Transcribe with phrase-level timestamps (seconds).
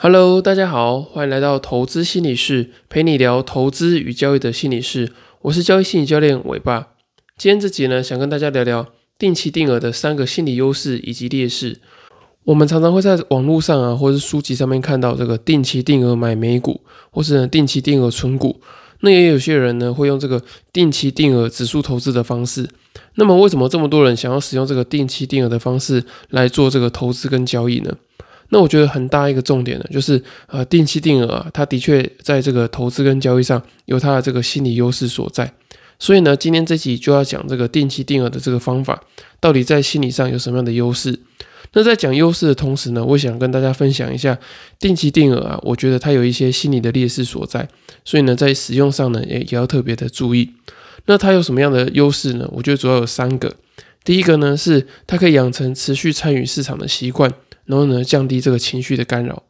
[0.00, 5.10] Hello，大家好，欢迎来到投资心理室，陪你聊投资与交易的心理室。
[5.42, 6.90] 我是交易心理教练伟爸。
[7.36, 8.86] 今天这集呢，想跟大家聊聊
[9.18, 11.80] 定期定额的三个心理优势以及劣势。
[12.44, 16.80] 我们常常会在网络上啊，或是书籍上面看到这个定期定额买美股，
[17.10, 18.60] 或是定期定额存股。
[19.00, 20.40] 那也有些人呢，会用这个
[20.72, 22.68] 定期定额指数投资的方式。
[23.16, 27.96] 那么，为什么这么多人想要使用这个定期定额的方式来做这个投资跟交易呢？
[28.50, 35.52] 那我觉得很大一个重点呢，就是呃定期定额啊，它的确在这个投资跟交易上有它的这个心理优势所在。
[35.98, 39.02] 所以呢，今天这集就要讲这个定期定额的这个方法，
[39.40, 41.18] 到底在心理上有什么样的优势？
[41.72, 44.38] 那在讲优势的同时呢，我想跟大家分享一下
[44.78, 47.68] 定期定额啊，我觉得它有一些心理的劣势所在。
[48.04, 50.50] 所以呢，在使用上呢，也也要特别的注意。
[51.04, 52.48] 那它有什么样的优势呢？
[52.52, 53.54] 我觉得主要有三个。
[54.04, 57.30] 第一个呢，是它可以养成持续参与市场的习惯。
[57.68, 59.42] 然后呢，降低这个情绪的干扰，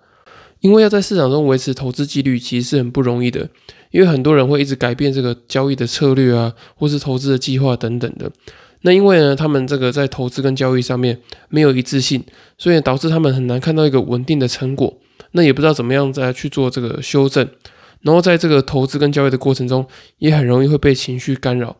[0.60, 3.48] 因为要在市场中维持投资纪律，其实是很不容易的。
[3.90, 8.30] 因为很多人会一直改变这个交易的策略啊，或是投资的计划等等的。
[8.82, 12.22] 那因为呢，他们这个在投资跟交易上面没有一致性，
[12.58, 14.98] 所以导致他们很难看到一个稳定的成果。
[15.30, 17.48] 那也不知道怎么样再去做这个修正。
[18.02, 19.86] 然后在这个投资跟交易的过程中，
[20.18, 21.76] 也很容易会被情绪干扰。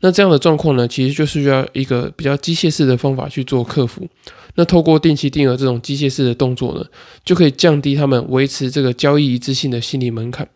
[0.00, 4.08] 那这样的状况呢，其实就是需要一个比较机械式的方法去做克服。
[4.60, 6.84] 那透过定期定额这种机械式的动作呢，
[7.24, 10.46] 就可以降低他们维持这个交易一致性的心理门槛。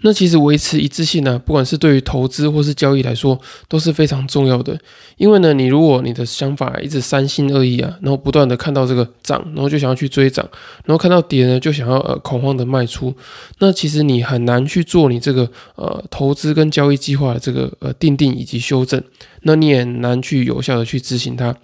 [0.00, 4.76] 那其实维持一致性呢，不管是对于投资或是交易来说，都是非常重要的。
[5.18, 10.44] 因为呢，你如果你的想法一直三心二意啊，然后不断的看到这个涨，然后就想要去追涨，
[10.84, 13.14] 然后看到跌呢，就想要呃恐慌的卖出，
[13.60, 19.00] 那其实你很难去做你这个呃投资跟交易计划的这个呃定定以及修正，
[19.42, 21.54] 那你也难去有效的去执行它。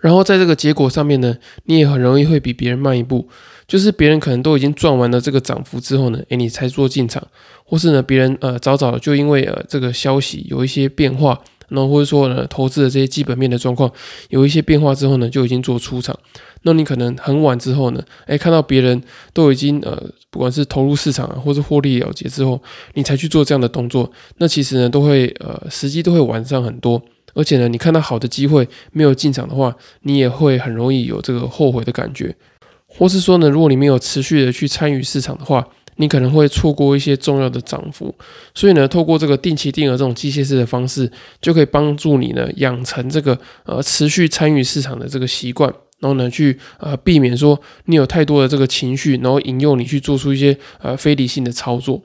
[0.00, 3.28] 然后在这个结果上面呢，你也很容易会比别人慢一步，
[3.68, 7.22] 就是别人可能都已经赚完了这个涨幅之后呢，诶，你才做进场，
[7.64, 13.92] 或是呢，别人呃早早就因为呃这个消息有一些变化，然后或者说呢投资的这些基本面的状况
[14.30, 16.18] 有一些变化之后呢，就已经做出场，
[16.62, 19.02] 那你可能很晚之后呢，诶，看到别人
[19.34, 22.58] 都已经呃不管是投入市场啊，或是获利了结之后，
[22.94, 27.02] 你才去做这样的动作，那其实呢都会呃时机都会晚上很多。
[27.34, 32.34] 而且呢，你看到好的机会没有进场的话，你也会很容易有这个后悔的感觉，
[32.86, 38.14] 或是说呢，如果你没有持续的去参与市场的话，你可能会错过一些重要的涨幅。
[38.54, 52.02] 所以呢，透过这个定期定额这种机械式的方式，就可以帮助你呢养成这个呃持续参与市场的这个习惯，然后呢去呃避免说你有太多的这个情绪，然后引诱你去做出一些呃非理性的操作。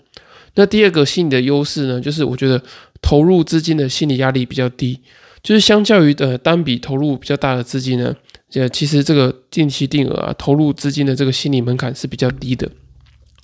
[0.55, 2.61] 那第二个心理的优势呢，就是我觉得。
[3.01, 4.99] 投入资金的心理压力比较低，
[5.43, 8.15] 就是相较于呃单笔投入比较大的资金呢，
[8.53, 12.67] 呃其实这个定期定额啊投入资金的这个心理门槛是比较低的，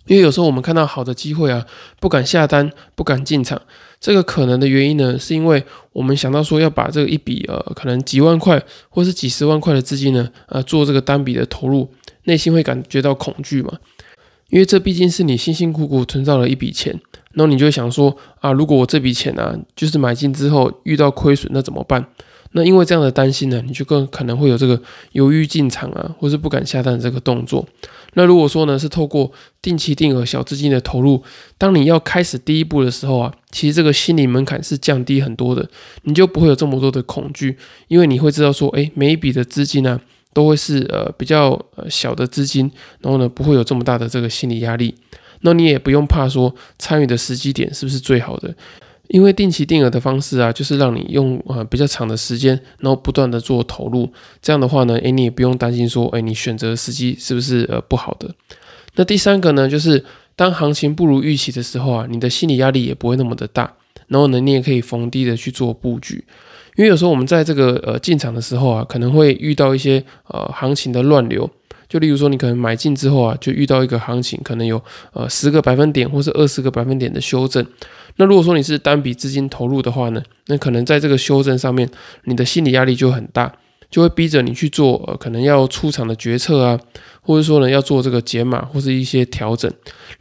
[0.08, 1.66] 因为有时候我们看到好的机会啊，
[2.00, 3.62] 不敢下单，不敢进场，
[4.00, 5.64] 这个可能的原因呢，是因为
[5.94, 11.92] 我们想到说要把这一笔呃可能几万块或是几十万块的资金呢，呃做这个单笔的投入，
[12.24, 13.78] 内心会感觉到恐惧嘛，
[14.50, 17.00] 因为这毕竟是你辛辛苦苦存到了一笔钱。
[17.34, 22.06] 然后你就会想说啊，如果我这笔钱呢，就是买进之后遇到亏损，那怎么办？
[22.54, 24.82] 那因为这样的担心呢，你就更可能会有这个
[25.14, 27.66] 犹豫进场啊，或是不敢下单的这个动作。
[28.16, 29.32] 那如果说呢，是透过
[29.62, 31.24] 定期定额小资金的投入，
[31.58, 35.66] 当你要开始第一步的时候啊，其实这个心理门槛是降低很多的，
[36.04, 40.02] 你就不会有这么多的恐惧，因为你会知道说，诶，每一笔的资金呢，
[40.34, 44.94] 都会是呃比较呃小的资金，然后呢，不会有这么大的这个心理压力。
[45.42, 48.54] 那你也不用怕说参与的时机点是不是最好的，
[49.08, 54.10] 因为定期定额的方式啊，就是让你用呃比较长的时间，然后不断的做投入，
[54.42, 58.34] 这样的话呢，诶，你也不用担心说，诶，你选择时机是不是呃不好的。
[58.96, 60.04] 那第三个呢，就是
[60.36, 63.74] 当行情不如预期的时候啊，你的心理压力也不会那么的大，
[64.08, 66.24] 然后呢，你也可以逢低的去做布局，
[66.78, 71.50] 因为有时候我们在这个呃进场的时候啊，可能会遇到一些呃行情的乱流。
[71.92, 77.66] 就例如说，你可能买进之后啊，就遇到一个行情，可能有呃十个百分点或是二十个百分点的修正。
[78.16, 81.90] 那如果说你是单笔资金投入的话呢，那可能在这个修正上面，
[82.24, 83.54] 你的心理压力就很大，
[83.90, 86.80] 就会逼着你去做呃可能要出场的决策啊，
[87.22, 89.70] 或者说呢要做这个解码或是一些调整。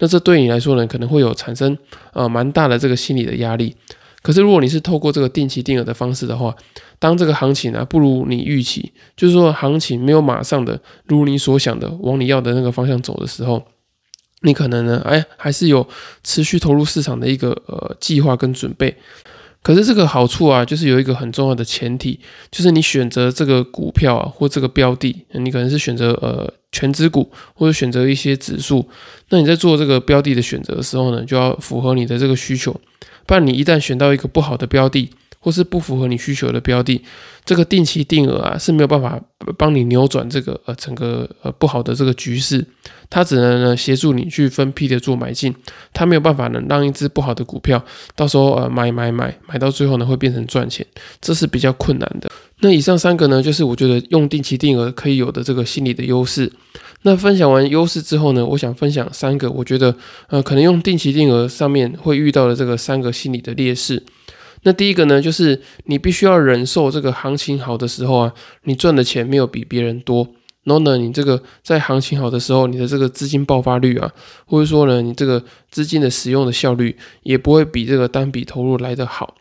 [0.00, 1.78] 那这对你来说呢，可能会有产生
[2.12, 3.76] 呃蛮大的这个心理的压力。
[4.22, 6.54] 可是如果你是透过这个定期定额的方式的话，
[6.98, 13.62] 当这个行情啊不如你预期，就是说行情没有马上的如你所想的往你要的那个方向走的时候，
[14.42, 15.86] 你可能呢，哎，还是有
[16.22, 18.96] 持续投入市场的一个呃计划跟准备。
[19.62, 22.18] 可是这个好处啊，就是有一个很重要的前提，
[22.50, 28.88] 就是你选择这个股票啊，或这个标的，你可能是选择呃全指股，或者选择一些指数。
[29.28, 32.74] 那你在做这个标的的选择的时候呢，就要符合你的这个需求，
[33.26, 37.02] 不然你一旦选到一个不好的标的，或是不符合你需求的标的，
[37.44, 39.20] 这个定期定额啊是没有办法
[39.56, 42.64] 帮你扭转这个呃整个呃不好的这个局势，
[43.08, 45.54] 它只能呢协助你去分批的做买进，
[45.92, 47.82] 它没有办法能让一只不好的股票
[48.14, 50.86] 到时候呃买买买买到最后呢会变成赚钱，
[51.20, 52.30] 这是比较困难的。
[52.62, 56.52] 那以上三个呢，就是我觉得用定期定额可以有的这个心理的优势。
[57.02, 59.96] 那分享完优势之后呢，我想分享三个我觉得
[60.28, 64.02] 呃可能用定期定额上面会遇到的这个三个心理的劣势。
[64.64, 70.28] 那第一个呢，就是你必须要忍受这个行情好的时候啊，你赚的钱没有比别人多。
[70.64, 74.12] 然后呢，你这个在行情好的时候，你的这个资金爆发率啊，
[74.44, 79.34] 或者说呢，你这个资金的使用的效率也不会比这个单笔投入来得好。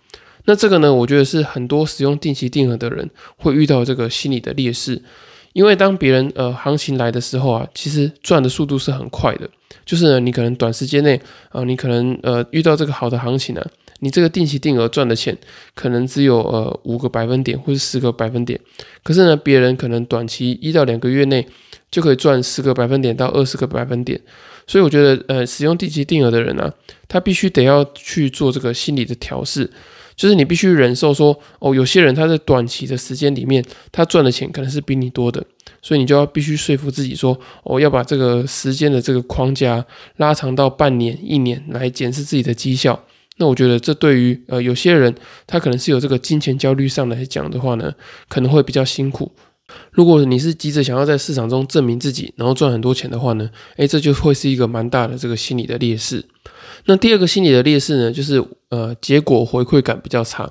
[0.46, 5.02] 那这个呢，我觉得是很多使用定期定额的人会遇到这个心理的劣势。
[5.54, 9.50] 因为当别人呃行情来的时候啊，其实赚的速度是很快的。
[9.86, 11.20] 就是呢，你可能短时间内
[11.50, 13.66] 啊，你可能呃遇到这个好的行情呢。
[14.02, 15.38] 你这个定期定额赚的钱
[15.76, 18.58] 可能只有呃五个百分点或者十个百分点，
[19.04, 21.46] 可是呢，别人可能短期一到两个月内
[21.92, 24.18] 就可以赚十个百分点到二十个百分点，
[24.66, 26.72] 所以我觉得呃使用定期定额的人呢，
[27.10, 29.70] 他必须得要去做这个心理的调试，
[30.20, 35.42] 就是你必须忍受说哦，有些人他在短期的时间里面他赚的钱可能是比你多的，
[35.82, 39.86] 所以你就要必须说服自己说哦，要把这个时间的这个框架
[40.18, 43.02] 拉长到半年一年来检视自己的绩效。
[43.38, 45.16] 那我觉得这对于呃有些人，
[45.48, 47.94] 他可能是有这个金钱焦虑上来讲的话呢，
[48.28, 49.32] 可能会比较辛苦。
[49.92, 56.26] 如果你是急着想要在市场中证明自己，然后赚很多钱的话呢，诶，这就会是一个蛮大的这个心理的劣势。
[56.86, 60.50] 那第二个心理的劣势呢，就是呃结果回馈感比较差。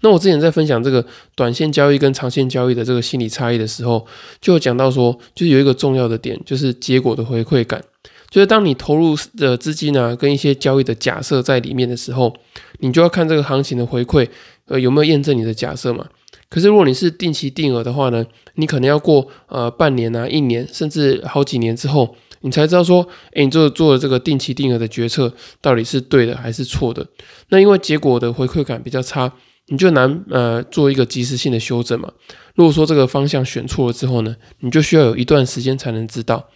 [0.00, 1.04] 那我之前在分享这个
[1.34, 4.06] 短线交易跟长线交易的这个心理差异的时候，
[4.40, 7.82] 就讲到说，就是有一个重要的点，就是结果的回馈感。
[8.28, 12.34] 就是当你投入的资金呢，跟一些交易的假设在里面的时候，
[12.80, 14.28] 你就要看这个行情的回馈，
[14.66, 16.06] 呃，有没有验证你的假设嘛？
[16.50, 25.32] 可是如果你是定期定额的话呢，你可能要过呃半年啊、一年，甚至好几年之后，你才知道说，诶，你做做的这个定期定额的决策
[25.62, 27.06] 到底是对的还是错的？
[27.48, 29.32] 那因为结果的回馈感比较差，
[29.68, 32.12] 你就难呃做一个及时性的修正嘛。
[32.54, 36.50] 如果说这个方向选错了之后呢，你就需要有一段时间才能知道。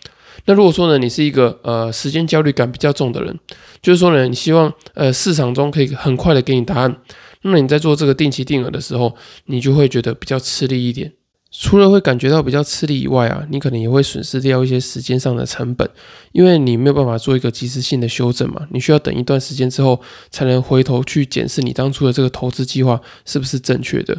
[0.45, 3.39] 那如果说呢，你是一个呃时间焦虑感比较重的人，
[3.81, 6.97] 就是说呢，你希望呃市场中可以很快的给你答案，
[7.43, 11.15] 那么你在做这个定期定额的时候，你就会觉得比较吃力一点。
[11.61, 15.91] 除了会感觉到比较吃力以外啊，你可能也会损失掉一些时间上的成本，
[16.31, 20.01] 因为你没有办法做一个及时性的修正嘛，你需要等一段时间之后
[20.31, 24.17] 才能回头去检视你当初的这个投资计划是不是正确的。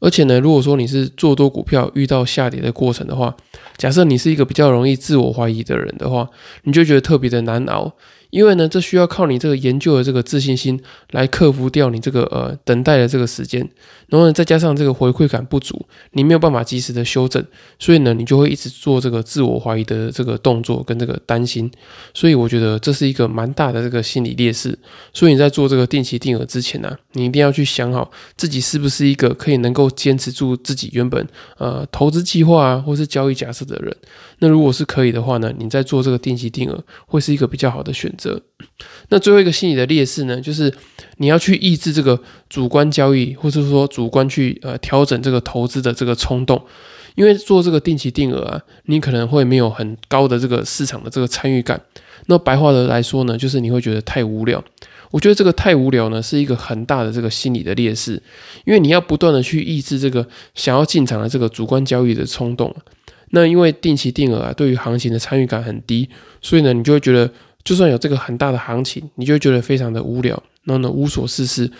[0.00, 3.34] 而且呢，如果说你是做多股票遇到下跌的过程的话，
[3.78, 6.28] 假设你是一个比较容易自我怀疑的人的话，
[6.64, 7.90] 你就觉得特别的难熬。
[8.34, 10.80] 因为呢，这需要靠你这个研究的这个自信心
[11.12, 13.60] 来克服掉你这个呃等待的这个时间，
[14.08, 17.40] 然后呢，再加上这个回馈感不足，你没有办法及时的修正，
[17.78, 21.70] 所以呢，你就会一直做这个自我怀疑的这个动作跟这个担心。
[22.12, 24.76] 所以我觉得这是一个蛮大的这个心理劣势。
[25.12, 31.24] 所以你在做这个定期定额之前呢，你一定要去想好自己是不是一个可以能够坚持住自己原本
[31.58, 33.96] 呃投资计划啊，或是交易假设的人。
[34.40, 38.23] 那如果是可以的话呢，你在做这个定期定额会是一个比较好的选择。
[39.08, 40.72] 那最后一个心理的劣势呢，就是
[41.18, 46.60] 你要去抑制这个主观交易，或者说主观去呃调整这个投资的这个冲动，
[47.14, 51.80] 因为做这个定期定额啊，你可能会没有很高的这个市场的这个参与感。
[52.26, 54.64] 那白话的来说呢，就是你会觉得太无聊。
[55.10, 58.20] 我觉得这个太无聊呢，是一个很大的这个心理的劣势，
[58.64, 62.74] 因为你要不断的去抑制这个想要进场的这个主观交易的冲动。
[63.30, 66.08] 那因为定期定额啊，对于行情的参与感很低，
[66.40, 67.30] 所以呢，你就会觉得。
[67.64, 71.70] 就算有这个很大的行情，你就觉得非常的无聊，然后呢无所事事，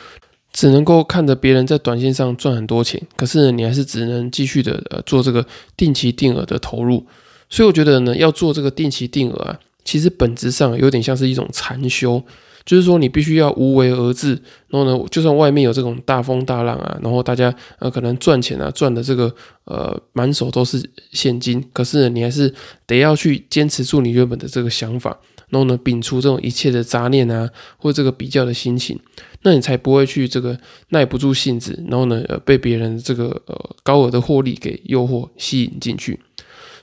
[0.51, 5.45] 只能够看着别人在短线上赚很多钱，可是你还是只能继续的呃做这个
[5.77, 7.05] 定期定额的投入。
[7.51, 12.21] 所以我觉得呢要做这个定期定额啊，其实本质上有点像是一种禅修，
[12.65, 14.31] 就是说你必须要无为而治，
[14.69, 19.33] 然后呢就算外面有这种大风大浪啊，然后大家呃可能赚钱啊赚的这个
[19.67, 22.53] 呃满手都是现金，可是你还是
[22.87, 25.17] 得要去坚持住你原本的这个想法。
[25.55, 28.99] 然后呢，摒除这种一切的杂念啊，或这个比较的心情，
[29.43, 30.59] 那你才不会去这个
[30.89, 36.19] 耐不住性子，然后呢，呃，被别人这个呃高额的获利给诱惑吸引进去。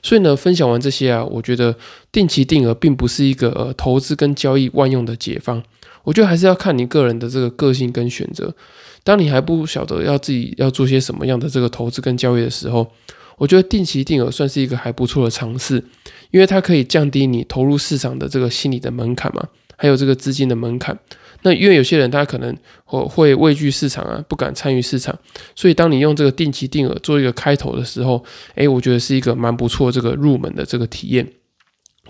[0.02, 1.76] 所以呢，分享完这些啊，我觉得
[2.14, 5.62] 定期定额并不是一个呃投资跟交易万用的解方。
[6.06, 8.56] 我觉得还是要看你个人的这个个性跟选择。
[9.04, 12.90] 当你还不晓得要自己要做些什么样的这个投资跟交易的时候，
[13.42, 15.84] 我觉得定期定额算是一个还不错的尝试，
[16.30, 19.44] 因为它可以降低你投入市场的这个心理的门槛嘛，
[19.76, 20.96] 还有这个资金的门槛。
[21.42, 22.56] 那因为有些人他可能
[22.86, 25.18] 会会畏惧市场啊，不敢参与市场，
[25.56, 31.28] 所以当你用这个定期定额做一个开头的时候，诶，我觉得是一个蛮不错这个入门的这个体验。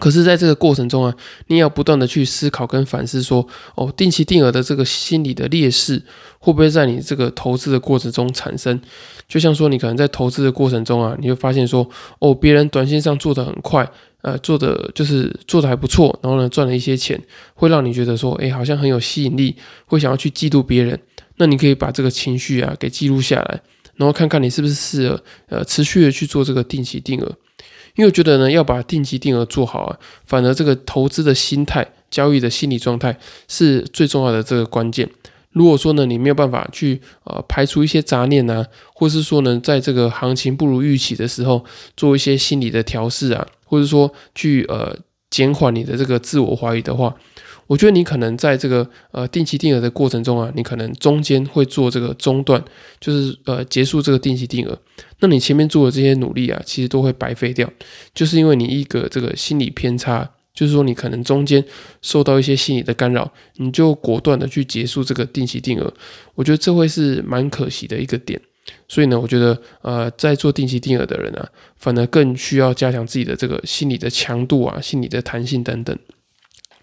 [0.01, 1.15] 可是，在这个过程中啊，
[1.45, 6.01] 你要不断的去思考跟反思，说哦，定期定额的这个心理的劣势
[6.39, 8.81] 会不会在你这个投资的过程中产生？
[9.27, 13.87] 就像说，你可能在投资的过程中啊，你会发现说，哦，别人短线上做的很快，
[14.23, 17.21] 呃，做的就是做的还不错，然后呢，赚了一些钱，
[17.53, 19.55] 会让你觉得说，哎，好像很有吸引力，
[19.85, 20.99] 会想要去嫉妒别人。
[21.37, 23.61] 那你可以把这个情绪啊给记录下来，
[23.97, 27.31] 然后看看你是不是适合呃持续的去做这个定期定额。
[27.95, 33.17] 因为我觉得呢，要把定期定额做好啊，反而这个投资的心态、交易的心理状态
[33.47, 35.09] 是最重要的这个关键。
[35.51, 41.65] 如果说呢，你没有办法去呃排除一些杂念啊，或是说呢，在这个行情不如预期的时候，
[41.97, 44.97] 做一些心理的调试啊，或者说去呃
[45.29, 47.13] 减缓你的这个自我怀疑的话。
[47.71, 52.61] 我觉得你可能在这个呃定期定额的过程中啊，你可能中间会做这个中断，
[52.99, 54.77] 就是呃结束这个定期定额。
[55.21, 57.71] 那你前面做的这些努力啊，其实都会白费掉，
[58.13, 61.63] 就是因为你一个这个心理偏差，就是说你可能中间
[62.01, 65.93] 受到一些心理的干扰，你就果断的去结束这个定期定额。
[66.35, 68.37] 我觉得这会是蛮可惜的一个点。
[68.89, 71.47] 所以呢，我觉得呃在做定期定额的人啊，
[71.77, 75.97] 反而更需要加强自己的这个心理的强度啊、心理的弹性等等。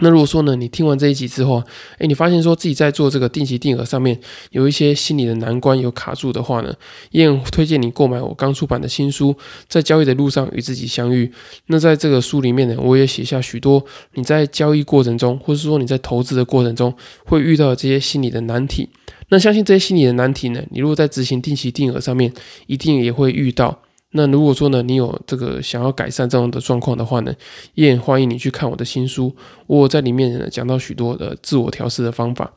[0.00, 1.62] 那如果说呢，你听完这一集之后，
[1.98, 4.18] 哎，你发现说自己在做这个定期定额上面
[4.50, 6.72] 有一些心理的难关有卡住的话呢，
[7.10, 9.32] 也很推荐你购买我刚出版的新书
[9.68, 11.26] 《在交易的路上与自己相遇》。
[11.66, 18.88] 那在这个书里面呢，我也写下许多你在交易过程中，或者说你在投资的过程中会遇到的这些心理的难题。
[19.30, 22.32] 那相信这些心理的难题呢，你如果在执行定期定额上面，
[22.66, 23.82] 一定也会遇到。
[24.12, 27.34] 那如果说呢，你有这个想要改善这样的状况的话呢，
[27.74, 29.34] 也很欢迎你去看我的新书，
[29.66, 32.50] 我在里面呢讲到许多的自我调试的方法。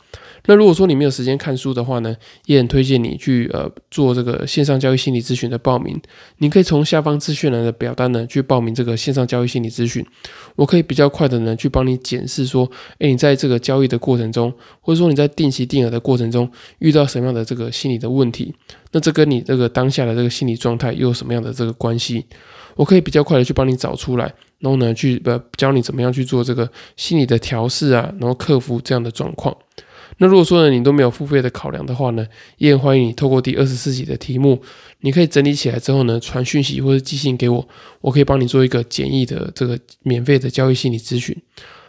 [0.45, 2.15] 那如果说你没有时间看书的话呢，
[2.45, 6.01] 也很推荐你去呃做这个线上交易心理咨询的报名。
[6.37, 10.05] 你可以从下方资讯栏的表单呢去报名这个线上交易心理咨询，
[10.55, 18.55] 我可以比较快的呢去帮你检视说，哎，你在这个交易的过程中，或者说你在定期定额的过程中遇到什么样的这个心理的问题，
[18.91, 22.25] 那这跟你这个当下的这个心理状态又有什么样的这个关系？
[22.75, 29.55] 我可以比较快的去帮你找出来，然后呢去呃教你怎么样去做这个心理的调试啊，然后克服这样的状况。
[30.17, 32.25] 那如果说呢，你都没有付费的考量的话呢，
[32.57, 34.61] 也很欢迎你透过第二十四集的题目，
[34.99, 37.67] 你可以整理起来之后呢，传讯息或者寄信给我，
[38.01, 41.35] 我可以帮你做一个简易的这个免费的交易心理咨询。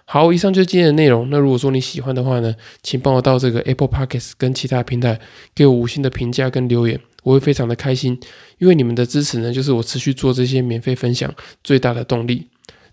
[0.05, 1.31] 好，以上就是今天的内容。
[1.31, 5.19] 那如果说你喜欢的话呢，请帮我到这个 Apple Podcast 跟其他平台
[5.55, 8.19] 给我五星的评价跟留言，我会非常的开心，
[8.59, 11.33] 因为你们的支持呢，就是我持续做这些免费分享
[11.65, 12.49] 最大的动力。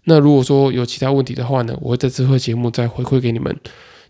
[0.05, 3.55] 那如果说有其他问题的话呢，我会在之后节目再回馈给你们。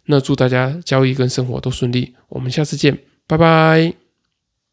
[0.05, 4.08] 那祝大家交易跟生活都顺利，我们下次见，拜拜。